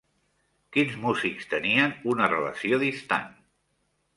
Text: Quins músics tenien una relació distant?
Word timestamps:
Quins 0.77 0.95
músics 1.03 1.45
tenien 1.53 1.93
una 2.15 2.31
relació 2.33 2.81
distant? 2.85 3.29